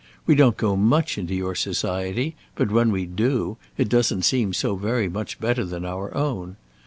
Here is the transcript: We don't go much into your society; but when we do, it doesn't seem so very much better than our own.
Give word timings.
We 0.25 0.33
don't 0.33 0.57
go 0.57 0.75
much 0.75 1.19
into 1.19 1.35
your 1.35 1.53
society; 1.53 2.35
but 2.55 2.71
when 2.71 2.89
we 2.91 3.05
do, 3.05 3.57
it 3.77 3.87
doesn't 3.87 4.23
seem 4.23 4.51
so 4.51 4.75
very 4.75 5.07
much 5.07 5.39
better 5.39 5.63
than 5.63 5.85
our 5.85 6.11
own. 6.17 6.55